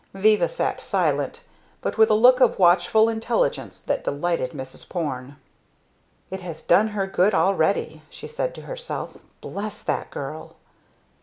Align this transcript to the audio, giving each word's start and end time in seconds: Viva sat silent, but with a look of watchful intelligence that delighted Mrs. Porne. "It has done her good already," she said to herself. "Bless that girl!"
Viva 0.15 0.49
sat 0.49 0.81
silent, 0.81 1.41
but 1.79 1.95
with 1.95 2.09
a 2.09 2.15
look 2.15 2.39
of 2.41 2.57
watchful 2.57 3.07
intelligence 3.07 3.79
that 3.81 4.03
delighted 4.03 4.49
Mrs. 4.49 4.89
Porne. 4.89 5.35
"It 6.31 6.41
has 6.41 6.63
done 6.63 6.87
her 6.87 7.05
good 7.05 7.35
already," 7.35 8.01
she 8.09 8.27
said 8.27 8.55
to 8.55 8.61
herself. 8.63 9.17
"Bless 9.41 9.83
that 9.83 10.09
girl!" 10.09 10.55